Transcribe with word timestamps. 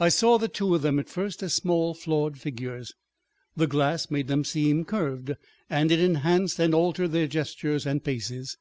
I 0.00 0.08
saw 0.08 0.38
the 0.38 0.48
two 0.48 0.74
of 0.74 0.82
them 0.82 0.98
at 0.98 1.08
first 1.08 1.40
as 1.40 1.54
small, 1.54 1.94
flawed 1.94 2.36
figures. 2.36 2.94
The 3.54 3.68
glass 3.68 4.10
made 4.10 4.26
them 4.26 4.42
seem 4.42 4.84
curved, 4.84 5.34
and 5.70 5.92
it 5.92 6.00
enhanced 6.00 6.58
and 6.58 6.74
altered 6.74 7.12
their 7.12 7.28
gestures 7.28 7.86
and 7.86 8.02
paces. 8.02 8.56